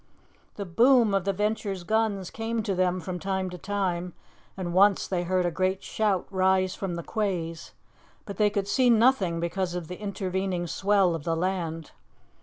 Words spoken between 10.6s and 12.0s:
swell of the land.